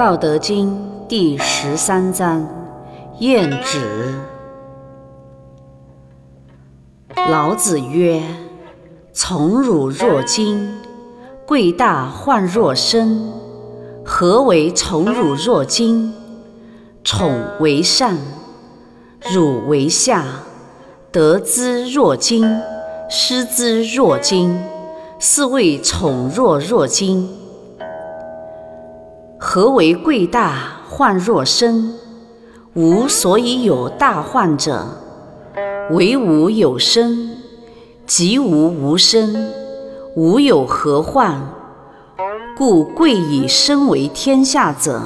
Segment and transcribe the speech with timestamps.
[0.00, 2.48] 道德经第十三章：
[3.18, 4.14] 晏子。
[7.28, 8.22] 老子曰
[9.12, 10.72] ：“宠辱若惊，
[11.46, 13.30] 贵大患若身。
[14.02, 16.14] 何为宠辱若惊？
[17.04, 18.16] 宠为上，
[19.30, 20.24] 辱为下。
[21.12, 22.58] 得之若惊，
[23.10, 24.62] 失之若惊，
[25.18, 27.28] 是谓宠弱若惊。
[29.52, 31.98] 何为贵大患若身？
[32.74, 34.86] 吾所以有大患者，
[35.90, 37.36] 唯吾有身，
[38.06, 39.52] 及吾无身，
[40.14, 41.52] 吾有何患？
[42.56, 45.02] 故贵以身为天下者，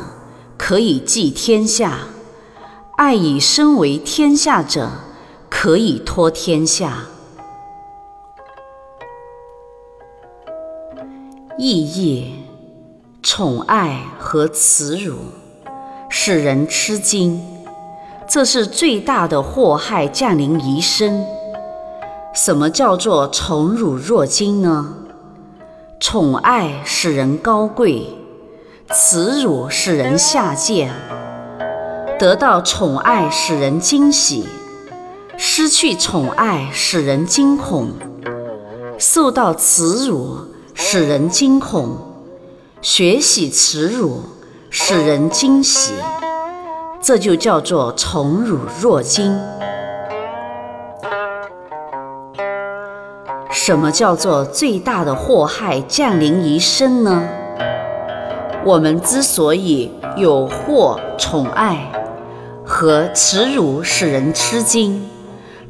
[0.58, 1.92] 可以寄天下；
[2.98, 4.90] 爱以身为天下者，
[5.48, 7.04] 可以托天下。
[11.56, 12.43] 意义：
[13.26, 15.14] 宠爱和耻辱，
[16.10, 17.42] 使人吃惊，
[18.28, 21.24] 这是最大的祸害降临一身。
[22.34, 24.92] 什么叫做宠辱若惊呢？
[25.98, 28.14] 宠爱使人高贵，
[28.92, 30.92] 耻辱使人下贱。
[32.18, 34.46] 得到宠爱使人惊喜，
[35.38, 37.88] 失去宠爱使人惊恐，
[38.98, 40.36] 受到耻辱
[40.74, 41.96] 使人惊恐，
[42.85, 44.21] 学习耻辱
[44.68, 45.95] 使人惊喜。
[47.01, 49.41] 这就叫做宠辱若惊。
[53.51, 57.26] 什么叫做最大的祸害降临一身呢？
[58.66, 61.91] 我们之所以有祸宠爱
[62.66, 65.09] 和耻辱使人吃惊，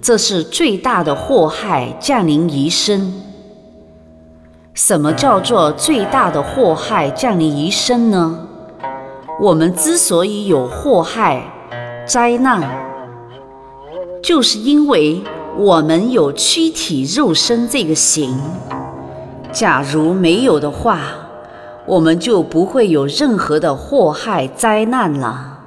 [0.02, 3.33] 这是最大的祸害降临一身。
[4.74, 8.40] 什么叫做最大的祸害降临一身呢？
[9.40, 11.42] 我们之所以有祸害
[12.04, 12.60] 灾难，
[14.22, 15.22] 就是因为。
[15.56, 18.36] 我们有躯体肉身这个形，
[19.52, 20.98] 假如没有的话，
[21.86, 25.60] 我们就不会有任何的祸害灾难了。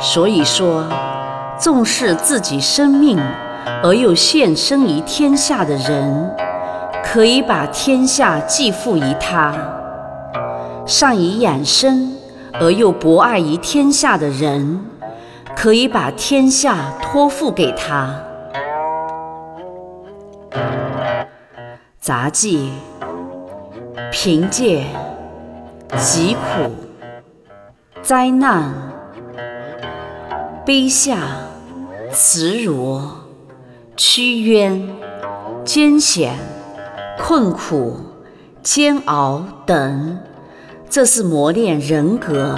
[0.00, 0.86] 所以说，
[1.56, 3.16] 重视自己生命
[3.80, 6.34] 而又献身于天下的人，
[7.08, 9.54] 可以把天下寄付于他；
[10.84, 12.16] 善于养生
[12.54, 14.96] 而又博爱于天下的人。
[15.56, 18.22] 可以把天下托付给他。
[21.98, 22.70] 杂技、
[24.12, 24.86] 贫贱、
[25.96, 26.70] 疾苦、
[28.02, 28.70] 灾难、
[30.66, 31.16] 卑下、
[32.12, 33.00] 耻辱、
[33.96, 34.94] 屈冤、
[35.64, 36.34] 艰险、
[37.18, 37.96] 困苦、
[38.62, 40.18] 煎熬等，
[40.88, 42.56] 这是磨练人格。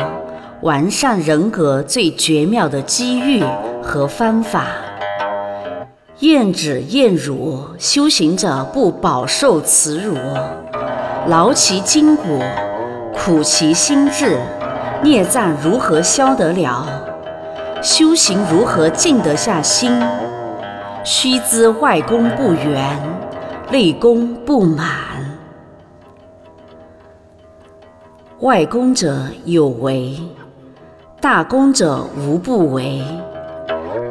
[0.63, 3.45] 完善人格最绝妙的机遇
[3.81, 4.67] 和方法。
[6.19, 10.17] 厌止厌辱，修行者不饱受耻辱，
[11.29, 12.43] 劳其筋骨，
[13.15, 14.37] 苦其心志，
[15.01, 16.85] 孽障如何消得了？
[17.81, 19.93] 修行如何静得下心？
[21.05, 23.01] 须知外功不圆，
[23.71, 24.87] 内功不满。
[28.41, 30.19] 外功者有为。
[31.21, 33.03] 大功者无不为，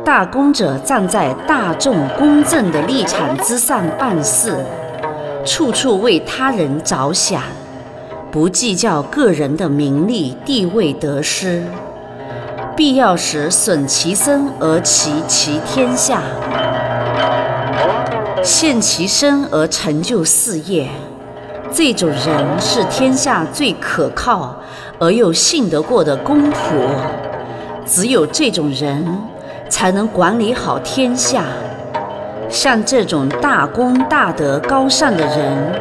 [0.06, 4.54] 大功者站在大众公正的立场之上办事，
[5.46, 7.42] 处处为他人着想，
[8.30, 11.64] 不计较个人的名利地位得失，
[12.76, 16.22] 必要时损其身而齐其天下，
[18.48, 20.88] 献其身而成就事业。
[21.70, 24.56] 这种人是天下最可靠
[24.98, 26.88] 而又信得过的公仆，
[27.86, 29.06] 只有这种人
[29.68, 31.44] 才能管理好天下。
[32.50, 35.80] 像这种大功大德、高尚的人，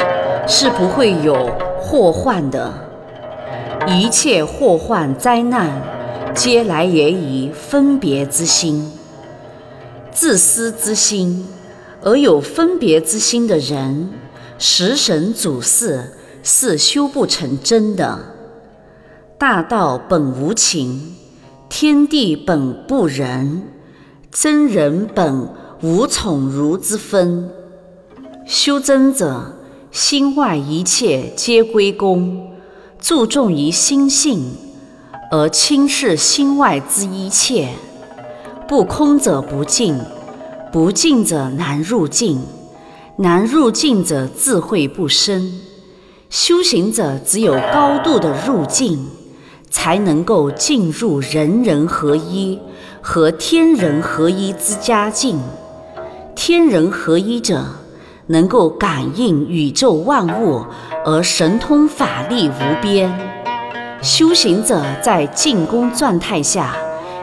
[0.48, 1.48] 是不会有
[1.78, 2.68] 祸患的。
[3.86, 5.70] 一切祸患灾难，
[6.34, 8.92] 皆来源于分别之心、
[10.10, 11.46] 自私之心，
[12.06, 14.10] 而有分别之心的人。
[14.58, 16.12] 食神主事
[16.44, 18.18] 是修不成真的。
[19.36, 21.16] 大道本无情，
[21.68, 23.64] 天地本不仁，
[24.30, 25.48] 真人本
[25.82, 27.50] 无宠辱之分。
[28.46, 29.56] 修真者
[29.90, 32.52] 心外一切皆归公，
[33.00, 34.52] 注重于心性，
[35.32, 37.70] 而轻视心外之一切。
[38.68, 40.00] 不空者不净，
[40.76, 42.38] 不净者难入境。
[43.16, 45.50] 难入境者，智慧不深。
[46.28, 49.06] 修行者只有高度的入境，
[49.70, 52.60] 才能够进入人人合一
[53.00, 55.40] 和天人合一之佳境。
[56.34, 57.64] 天人合一者，
[58.26, 60.62] 能够感应宇宙万物
[61.06, 63.10] 而神通法力无边。
[64.02, 66.76] 修行者在进功状态下，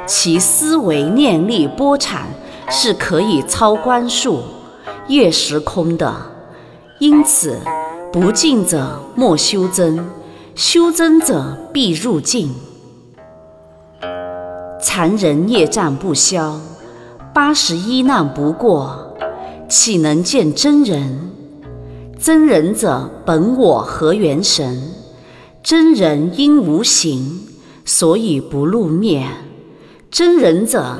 [0.07, 2.23] 其思维念力波产
[2.69, 4.43] 是可以超观数、
[5.07, 6.13] 越时空的。
[6.99, 7.59] 因此，
[8.11, 10.05] 不进者莫修真，
[10.55, 12.53] 修真者必入境。
[14.81, 16.59] 残人业障不消，
[17.33, 19.17] 八十一难不过，
[19.67, 21.31] 岂能见真人？
[22.19, 24.93] 真人者，本我合元神。
[25.61, 27.41] 真人因无形，
[27.85, 29.29] 所以不露面。
[30.11, 30.97] 真人者，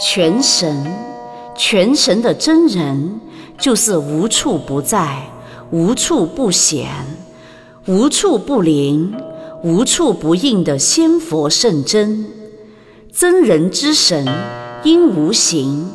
[0.00, 0.86] 全神，
[1.54, 3.20] 全神的真人，
[3.58, 5.18] 就是无处不在，
[5.70, 6.88] 无处不显，
[7.86, 9.14] 无处不灵，
[9.62, 12.26] 无处不应的仙佛圣真。
[13.12, 14.26] 真人之神
[14.82, 15.90] 因无形，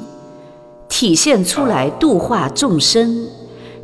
[0.88, 3.28] 体现出来度化众生，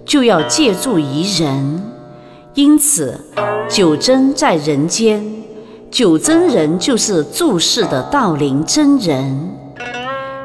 [0.06, 1.82] 就要借助于人。
[2.54, 3.20] 因此，
[3.68, 5.26] 九真在人间，
[5.90, 9.58] 九真人就是注世的道灵真人。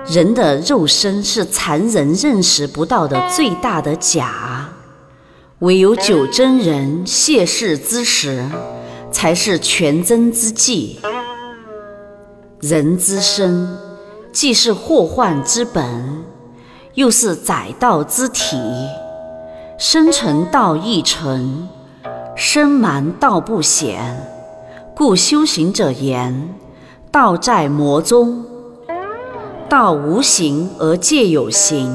[0.08, 4.69] 人的肉身是残人认识不到的最大的假，
[5.58, 8.49] 唯有九真人谢世之时，
[9.11, 11.00] 才是全真之际。
[12.61, 13.76] 人之身，
[14.32, 16.25] 既是祸患之本，
[16.94, 18.56] 又是载道之体。
[19.76, 21.69] 生成道亦存。
[22.37, 24.17] 身蛮道不显，
[24.94, 26.55] 故修行者言：
[27.11, 28.44] 道在魔中。
[29.68, 31.92] 道无形而借有形，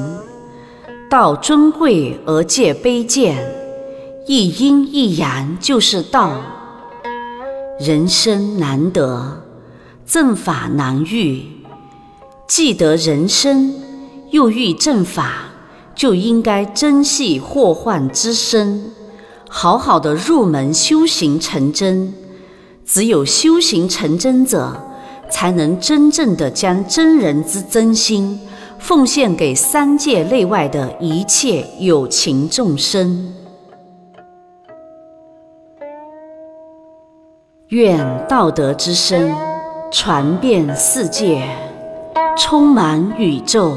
[1.09, 3.37] 道尊贵而借卑贱，
[4.27, 6.33] 一阴一阳就是道。
[7.79, 9.41] 人生难得，
[10.05, 11.43] 正法难遇。
[12.45, 13.73] 既得人生，
[14.31, 15.45] 又遇正法，
[15.95, 18.91] 就应该珍惜祸患之身。
[19.47, 22.13] 好好的入门修行成真，
[22.85, 24.90] 只有修行成真者，
[25.31, 28.39] 才能真正的将真人之真心
[28.77, 33.33] 奉献给三界内外的一切有情众生。
[37.69, 39.33] 愿道德之声
[39.91, 41.47] 传遍世界，
[42.37, 43.75] 充满宇宙，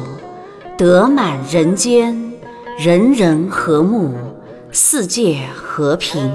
[0.76, 2.32] 得满人间，
[2.78, 4.12] 人人和睦。
[4.76, 6.28] 世界和平。